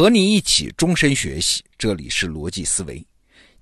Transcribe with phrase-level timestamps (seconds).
[0.00, 3.06] 和你一起终身学习，这里是逻辑思维。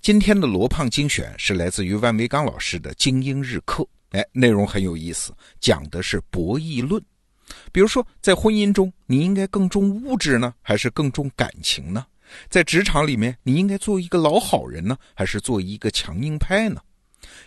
[0.00, 7.04] 今天的罗胖精选是来自于万维刚老师的精英日课，哎，内容很有意思，讲的是博弈论。
[7.72, 12.06] 比如说，在婚姻中，你应该更重物质呢，还是更重感情呢？
[12.48, 16.80] 在职场里面，你应该做一个老好人呢，还是做一个强硬派呢？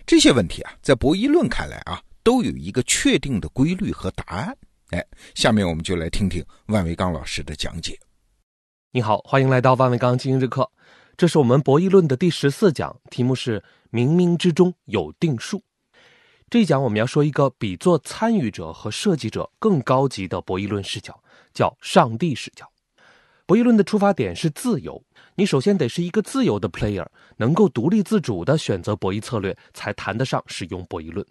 [0.05, 4.53] 这些问题啊，在博弈论看来啊，都有一个确定的规律和答案。
[4.89, 5.01] 哎，
[5.33, 7.97] 下面我们就来听听万维刚老师的讲解。
[8.93, 10.69] 你好，欢迎来到万维钢精英日课。
[11.15, 15.63] 这是我们博弈论的第十四讲，题目是“冥冥之中有定数”。
[16.51, 21.23] 这一讲我们要说一个比做参与者和设计者更高级的博弈论视角，
[21.53, 22.69] 叫上帝视角。
[23.45, 25.01] 博弈论的出发点是自由，
[25.35, 31.25] 你首先得是一个自由的 player，能够独立自主的选择博弈策略，才谈得上使用博弈论。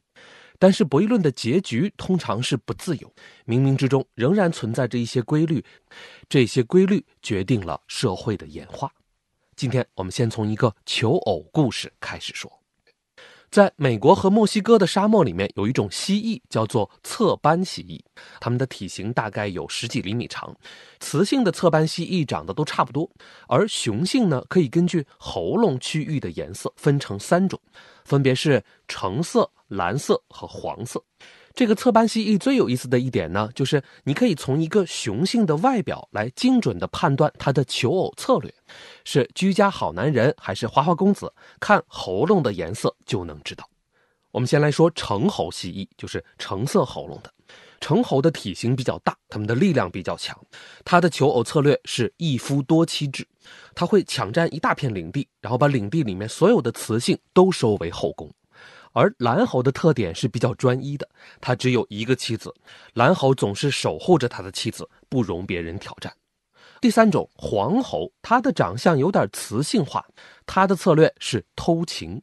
[0.60, 3.10] 但是博弈论的结局通常是不自由，
[3.46, 5.64] 冥冥之中仍然存在着一些规律，
[6.28, 8.92] 这些规律决定了社会的演化。
[9.56, 12.59] 今天我们先从一个求偶故事开始说。
[13.50, 18.00] 在美国和墨西哥的沙漠里面，有一种蜥蜴叫做侧斑蜥蜴，
[18.38, 20.54] 它们的体型大概有十几厘米长。
[21.00, 23.10] 雌性的侧斑蜥蜴长得都差不多，
[23.48, 27.60] 而雄性呢，可以根据喉咙区域的颜色分成三种，
[28.04, 31.02] 分别是橙色、蓝色和黄色。
[31.60, 38.50] 这个侧斑蜥蜴最有意思的一点呢，就是你可以从一个雄性的外表来精准的判断它的求偶策略，
[39.04, 43.68] 是居家好男人还是花花公子，看喉咙的颜色就能知道。
[44.30, 47.30] 我们先来说橙喉蜥蜴，就是橙色喉咙的。
[47.78, 50.34] 橙喉的体型比较大，它们的力量比较强，
[50.82, 53.28] 它的求偶策略是一夫多妻制，
[53.74, 58.32] 它会抢占一大片领地，然后把领地里面所有的雌性都收为后宫。
[58.92, 61.08] 而蓝猴的特点是比较专一的，
[61.40, 62.54] 它只有一个妻子，
[62.94, 66.12] 蓝猴总是守护着他的妻子，不容别人挑战。
[66.80, 70.04] 第三种黄猴，它的长相有点雌性化，
[70.46, 72.22] 它的策略是偷情。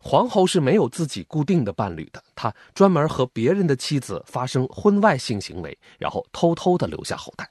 [0.00, 7.50] 黄猴是没有自己固定的伴侣的，他专门和别人的妻子发生婚外性行为，然后偷偷的留下后代。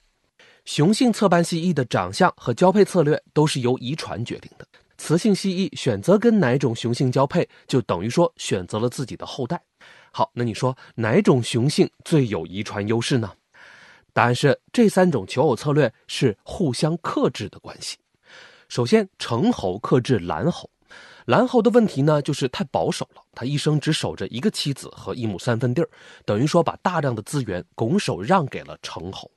[0.63, 4.66] 雄性侧斑蜥蜴的长相和交配策略都是由遗传决定的。
[4.97, 9.62] 雌性蜥蜴选择跟哪种雄性交配，就等于说选择了自己的后代。
[10.12, 13.31] 好，那你说哪种雄性最有遗传优势呢？
[14.13, 17.97] 答案是这三种求偶策略是互相克制的关系。
[18.68, 20.69] 首先，橙猴克制蓝猴，
[21.25, 25.90] 蓝猴的问题呢就是太保守了，他一生只守着一个妻子和一亩三分地儿，
[26.25, 29.30] 等于说把大量的资源拱手让给了橙猴。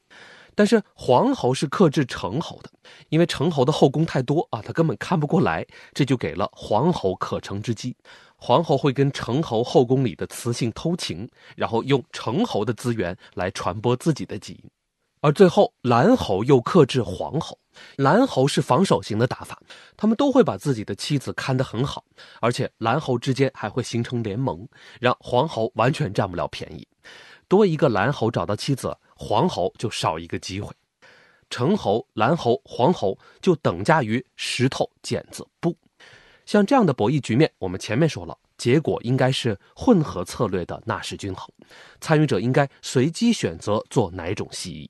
[0.55, 2.71] 但是黄猴是克制橙猴的，
[3.09, 7.97] 因为橙猴的后宫太多啊，他根本看不过来，这就给了黄猴可乘之机。
[8.37, 14.71] 黄猴会跟橙猴后宫里的雌性偷情，然后用橙猴的资源来传播自己的基因。
[15.22, 17.59] 而最后蓝猴又克制黄猴，
[17.97, 19.61] 蓝猴是防守型的打法，
[19.94, 22.03] 他们都会把自己的妻子看得很好，
[22.41, 24.67] 而且蓝猴之间还会形成联盟，
[24.99, 26.88] 让黄猴完全占不了便宜。
[27.47, 28.97] 多一个蓝猴找到妻子。
[29.22, 30.72] 黄猴就少一个机会，
[31.50, 35.76] 橙猴、蓝猴、黄猴就等价于石头、剪子、布。
[36.47, 41.47] 像这样的博弈局面，我们前面说了，结果应该是混合策略的纳什均衡，
[42.00, 44.88] 参与者应该随机选择做哪种蜥蜴。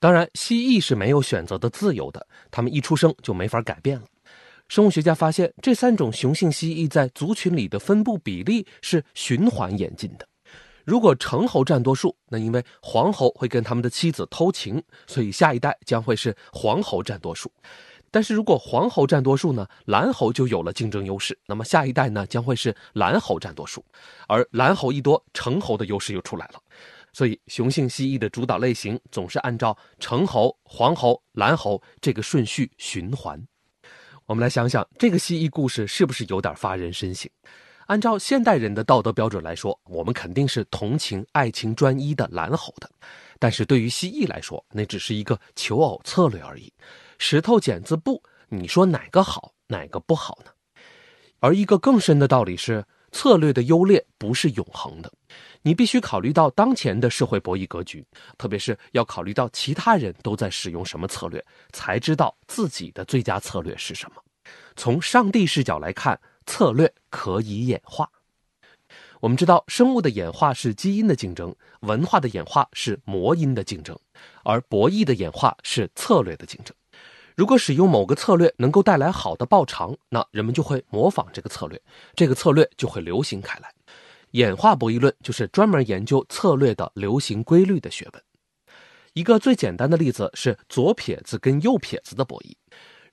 [0.00, 4.04] 当然，蜥蜴是没有选择的自由的，它们一出生就没法改变了。
[4.66, 10.26] 生物学家发现，这三种雄性蜥蜴在族群里的分布比例是循环演进的。
[10.84, 17.50] 如果橙猴占多数，那因为黄猴会跟他们的妻子偷情，所以下一代将会是黄猴占多数。
[18.10, 23.84] 但是如果黄猴占多数呢，蓝猴就有了竞争优势，那么下一代呢将会是蓝猴占多数。
[24.28, 26.60] 而蓝猴一多，橙猴的优势又出来了。
[27.12, 33.40] 所以雄性蜥蜴的主导类型总是按照橙猴、黄猴、蓝猴这个顺序循环。
[34.26, 37.30] 我们来想想，这个蜥蜴故事是不是有点发人深省？
[37.86, 42.90] 按照现代人的道德标准来说，我们肯定是同情爱情专一的蓝猴的，
[43.38, 46.72] 但是对于蜥蜴来说，那只是一个求偶策略而已。
[47.18, 50.50] 石头剪子布，你说哪个好，哪个不好呢？
[51.40, 52.82] 而一个更深的道理是，
[53.12, 55.12] 策略的优劣不是永恒的，
[55.60, 58.02] 你必须考虑到当前的社会博弈格局，
[58.38, 64.22] 特别是要考虑到其他人都在使用什么策略，才知道自己的最佳策略是什么。
[64.74, 66.18] 从上帝视角来看。
[66.46, 68.10] 策略可以演化。
[69.20, 73.98] 我们知道，生物的演化是基因的竞争，文化的演化是魔音的竞争，
[74.42, 76.74] 而博弈的演化是策略的竞争。
[77.34, 81.80] 如果使用某个策略能够带来好的报偿，那人们就会模仿这个策略，
[82.14, 83.72] 这个策略就会流行开来。
[84.32, 88.22] 演化博弈论就是专门研究策略的流行规律的学问。
[89.14, 92.52] 一个最简单的例子是左撇子跟右撇子的博弈。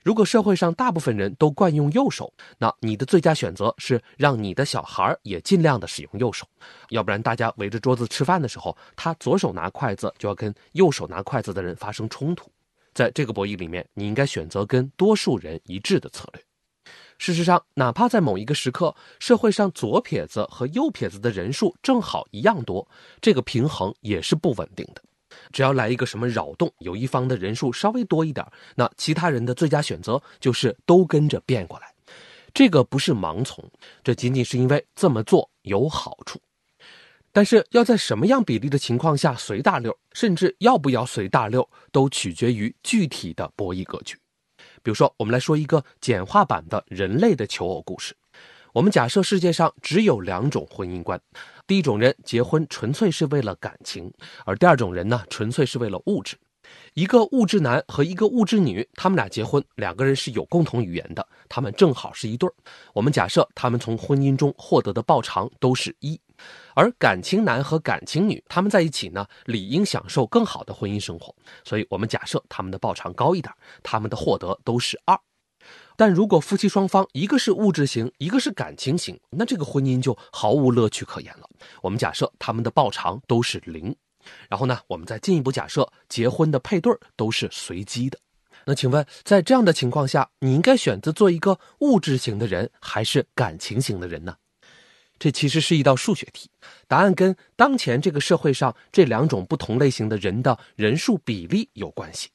[0.03, 6.47] 如果社会上大部分人都惯用右手，那你的最佳选择是让你的小孩也尽量的使用右手，
[6.89, 12.49] 要不然大家围着桌子吃饭的时候，他左手拿筷子就要跟右手拿筷子的人发生冲突。
[12.93, 16.43] 在这个博弈里面，你应该选择跟多数人一致的策略。
[17.19, 22.87] 事实上，哪怕在某一个时刻，社会上左撇子和右撇子的人数正好一样多，
[23.21, 25.03] 这个平衡也是不稳定的。
[25.51, 28.45] 只要来一个什么扰动，有一方的人数稍微多一点，
[28.75, 31.93] 那其他人的最佳选择就是都跟着变过来。
[32.53, 33.63] 这个不是盲从，
[34.03, 36.39] 这仅仅是因为这么做有好处。
[37.31, 44.17] 但是要在什么样比例的情况下随大溜，甚至要不要随大溜，都取决于具体的博弈格局。
[44.83, 48.13] 比如说，我们来说一个简化版的人类的求偶故事。
[48.73, 51.21] 我们假设世界上只有两种婚姻观。
[51.71, 54.11] 第一种人结婚纯粹是为了感情，
[54.45, 56.35] 而第二种人呢，纯粹是为了物质。
[56.95, 62.53] 一个物质男和一个物质女，他们俩结婚，两个人是有共同语言的，他们正好是一对儿。
[62.93, 66.19] 我们假设他们从婚姻中获得的报偿都是一，
[66.75, 71.33] 而感情男和感情女他们在一起呢，理应享受更好的婚姻生活，
[71.63, 73.49] 所以我们假设他们的报偿高一点，
[73.81, 75.17] 他们的获得都是二。
[75.95, 81.47] 但如果夫妻双方一个是物质型，一个是感情型，那这个婚姻就毫无乐趣可言了。
[81.81, 83.95] 我们假设他们的报偿都是零，
[84.49, 88.17] 然后呢，我们再进一步假设结婚的配对都是随机的。
[88.65, 94.35] 那请问，在这样的情况下，你应该选择做一个物质型的人，还是感情型的人呢？
[95.17, 96.49] 这其实是一道数学题，
[96.87, 102.29] 答案跟当前这个社会上这两种不同类型的人的人数比例有关系。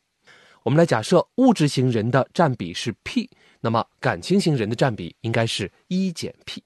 [0.63, 3.31] 我们来假设物质型人的占比是 p，
[3.67, 6.63] 那么感情型人的占比应该是一减 p。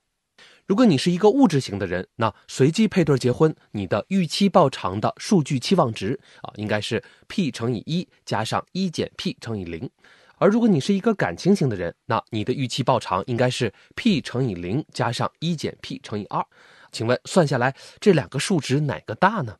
[0.67, 9.88] 如果你是一个物质型的人，那随机配对结婚，你的预期报偿的数据期望值啊，应该是 p 乘以一加上一减 p 乘以零。
[10.37, 16.44] 而如果你是一个感情型的人，那你的预期报偿应该是 p 乘以零加上一减 p 乘以二。
[16.93, 19.56] 请问算下来这两个数值哪个大呢？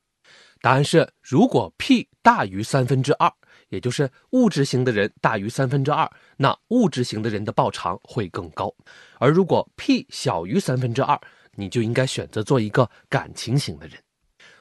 [0.61, 3.33] 答案是，如果 p 大于三分之二。
[3.71, 8.73] 也就是物质型的人大于三分之二，那物质型的人的报偿会更高。
[9.19, 11.19] 而如果 p 小于三分之二，
[11.53, 13.99] 你就应该选择做一个感情型的人。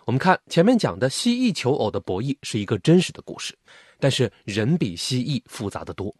[0.05, 3.55] 我们看前面讲的蜥蜴求偶的博弈是一个真实的故事，
[3.99, 6.15] 但是人比蜥蜴复杂的多。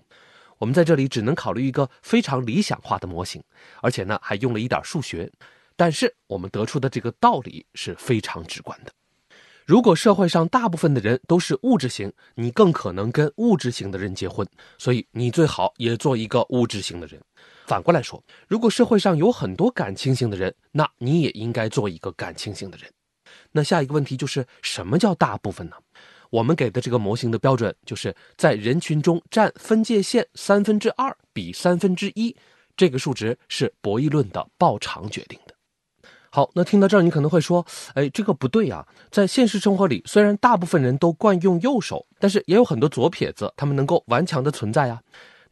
[0.57, 3.41] 我们在这里只能考虑一个非常理想化的模型，
[3.81, 5.31] 而且呢还用了一点数学，
[5.75, 8.91] 但是我们得出的这个道理是非常直观的。
[9.69, 14.43] 如果社会上大部分的人都是物质型，你更可能跟物质型的人结婚，
[14.79, 17.21] 所以你最好也做一个物质型的人。
[17.67, 22.91] 反过来说，如果社会上有很多感情型的人，那你也应该做一个感情型的人。
[23.51, 25.75] 那下一个问题就是什么叫大部分呢？
[26.31, 32.35] 我们给的这个模型的标准就是在人群中占分界线三分之二比三分之一，
[32.75, 35.39] 这个数值是博弈论的报偿决定。
[36.31, 37.65] 好，那听到这儿，你可能会说，
[37.95, 38.85] 哎，这个不对啊！
[39.09, 45.01] 在现实生活里，虽然大部分人都惯用右手，但是也有很多左撇子，他们能够顽强的存在啊。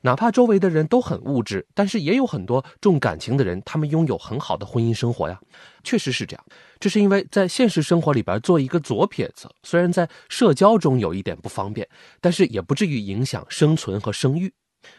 [0.01, 5.39] 哪怕周围的人都很物质，但是也有很多重感情的人，他们拥有很好的婚姻生活呀。
[5.83, 6.45] 确实是这样，
[6.79, 11.87] 这是因为在现实生活里边做一个左撇子，虽然在社交中有一点不方便，
[12.21, 14.53] 但是也不至于影响生存和生育。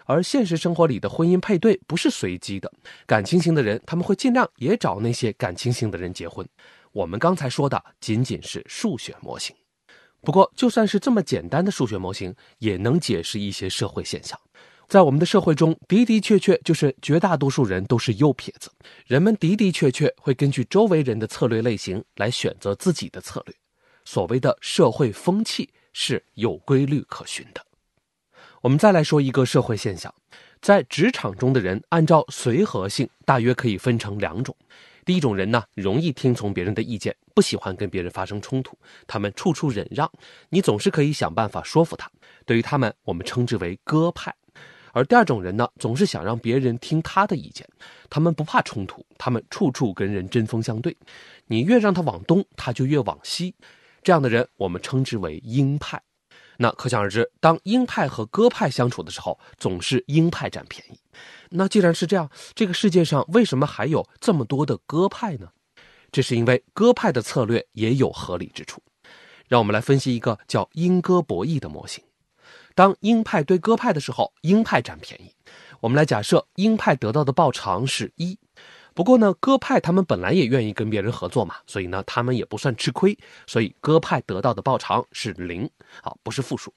[0.04, 2.72] 而现实生活里的婚姻配对不是随机的，
[3.06, 6.46] 感情型的人他们会尽量也找那些感情型的人结婚。
[6.92, 9.54] 我们刚才说的仅仅是数学模型，
[10.22, 14.38] 不过就算是这么简单的数学模型，也能解释一些社会现象。
[14.88, 18.70] 在我们的社会中的的确确就是绝大多数人都是右撇子，
[19.06, 23.54] 人们的的确确会根据周围人的策略类型来选择自己的策略。
[24.06, 27.62] 所谓的社会风气是有规律可循的。
[28.60, 30.12] 我们再来说一个社会现象，
[30.60, 34.54] 在职场中的人按照随和性，大约可以分成两种。
[35.04, 40.10] 第一种人呢，容易听从别人的意见，不喜欢跟别人发生冲突，他们处处忍让，
[40.48, 42.10] 你总是可以想办法说服他。
[42.44, 44.34] 对于他们，我们称之为鸽派。
[44.92, 47.66] 而第二种人呢，总是想让别人听他的意见，
[48.10, 50.96] 他们不怕冲突，他们处处跟人针锋相对，
[51.46, 53.54] 你越让他往东，他就越往西。
[54.02, 56.02] 这样的人，我们称之为鹰派。
[56.60, 60.98] 那可想而知，当鹰派和鸽派相处的时候，总是鹰派占便宜。
[61.50, 65.48] 那既然是这样，这个世界上为什么还有这么多的鸽派呢？
[66.10, 68.82] 这是因为鸽派的策略也有合理之处。
[69.46, 72.02] 让我们来分析一个叫鹰鸽博弈的模型。
[72.74, 75.32] 当鹰派对鸽派的时候，鹰派占便宜。
[75.80, 78.36] 我们来假设鹰派得到的报偿是一，
[78.98, 85.70] 不过呢，鸽派他们本来也愿意跟别人合作嘛，所以呢，他们也不算吃亏，所以鸽派得到的报偿是零，
[86.02, 86.74] 啊，不是负数。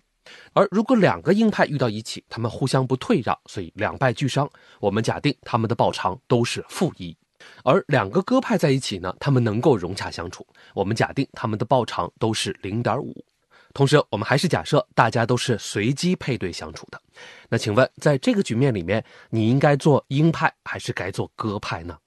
[0.53, 4.47] 而如果两个鹰派遇到一起，他们互相不退让，所以两败俱伤。
[4.79, 7.17] 我们假定他们的报偿都是负一。
[7.63, 13.25] 而两个鸽派在一起呢，他们能够融洽相处，我们假定他们的报偿都是零点五。
[13.73, 17.01] 同时，我们还是假设大家都是随机配对相处的。
[17.49, 21.97] 那请问，在这个局面里面，你应该做鹰派还是该做鸽派呢？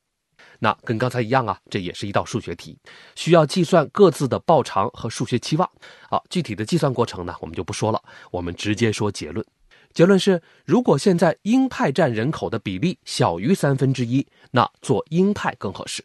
[0.58, 2.78] 那跟刚才一样啊，这也是一道数学题，
[3.14, 5.70] 需要计算各自的报偿和数学期望。
[6.11, 9.44] 好，具体的计算过程呢，我们就不说了，我们直接说结论。
[9.92, 16.02] 结论是，如果现在鹰派占人口的比例小于三分之一，那做鹰派更合适；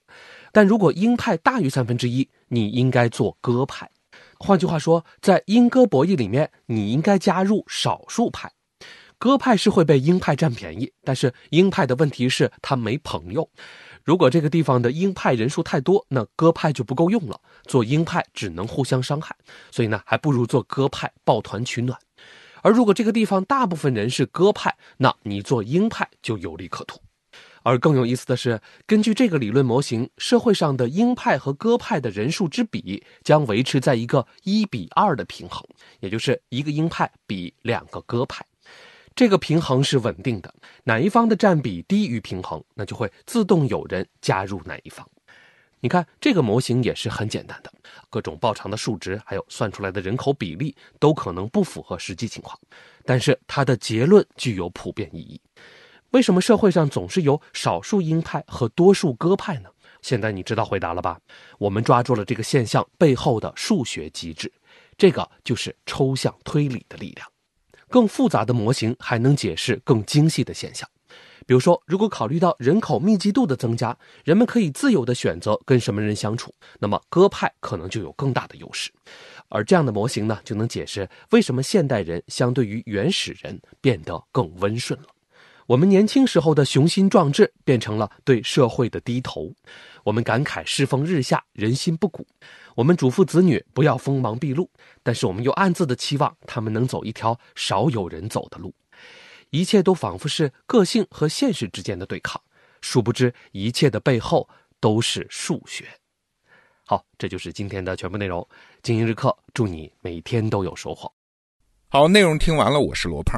[0.52, 3.90] 但如果鹰派大于三分之一，你应该做鸽派。
[4.38, 8.52] 换句话说，在鹰鸽博弈里面，你应该加入少数派。
[9.18, 13.50] 鸽派是会被鹰派占便宜，但是鹰派的问题是他没朋友。
[14.04, 17.40] 如果这个地方的鹰派人数太多，那鸽派就不够用了。
[17.66, 19.36] 做鹰派只能互相伤害，
[19.72, 22.00] 所以呢，还不如做鸽派抱团取暖。
[22.62, 27.00] 而如果这个地方大部分人是鸽派，那你做鹰派就有利可图。
[27.62, 35.64] 而更有意思的是，根据这个理论模型，社会上的鹰派和鸽派的人数之比将维持在一个一比二的平衡，
[36.00, 38.44] 也就是一个鹰派比两个鸽派。
[39.20, 45.06] 这个平衡是稳定的，哪一方的占比低于平衡，那就会自动有人加入哪一方。
[45.82, 47.70] 你看，这个模型也是很简单的，
[48.10, 52.58] 各种报偿的数值，还有算出来的人口比例，都可能不符合实际情况，
[53.04, 55.42] 但是它的结论具有普遍意义。
[56.12, 59.70] 为什么社会上总是有少数鹰派和多数鸽派呢？
[60.02, 61.20] 现在你知道回答了吧？
[61.58, 64.50] 我们抓住了这个现象背后的数学机制，
[64.98, 67.30] 这个就是抽象推理的力量。
[67.90, 70.88] 更复杂的模型还能解释更精细的现象。
[71.46, 78.92] 比如说，如果考虑到人口密集度的增加，人们可以自由的选择跟什么人相处，那么鸽派可能就有更大的优势。
[79.48, 85.08] 而这样的模型呢，就能解释为什么现代人相对于原始人变得更温顺了。
[85.66, 89.52] 我们年轻时候的雄心壮志变成了对社会的低头，
[90.04, 92.28] 我们感慨世风日下，人心不古。
[92.80, 94.70] 我们嘱咐子女不要锋芒毕露，
[95.04, 98.74] 但是我们又暗自的期望他们能走一条少有人走的路。
[99.50, 102.42] 一切都仿佛是个性和现实之间的对抗，
[102.80, 104.48] 殊不知一切的背后
[104.80, 105.90] 都是数学。
[106.86, 108.48] 好，这就是今天的全部内容。
[108.82, 111.14] 经营日课，祝你每天都有收获。
[111.90, 113.38] 好，内容听完了，我是罗胖。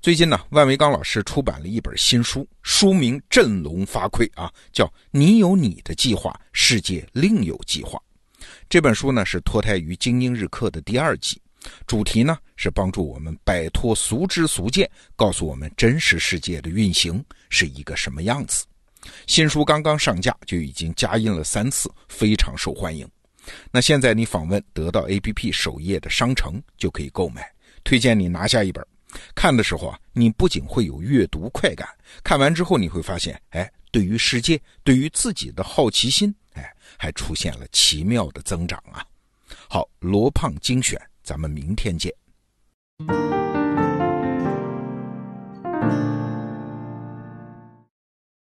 [0.00, 7.98] 最近呢，万维刚老师出版了一本新书，书名振聋发聩啊，叫《你有你的计划，世界另有计划》。
[8.68, 11.40] 这本书呢是脱胎于《精英日课》的第二季，
[11.86, 18.66] 主题呢是帮助我们摆脱俗知俗见，告诉我们真实世界的运行是一个什么样子。
[19.28, 23.08] 新书刚刚上架就已经加印了三次，非常受欢迎。
[23.70, 27.48] 那现在你访问得到 APP 首页的商城就可以购买，
[27.84, 28.84] 推荐你拿下一本。
[29.32, 31.88] 看的时候啊，你不仅会有阅读快感，
[32.24, 39.04] 看完之后你会发现，哎，对于世界，对于自己的好奇心，哎，还出现了奇妙的增长啊！
[39.68, 42.12] 好，罗胖精选，咱们明天见。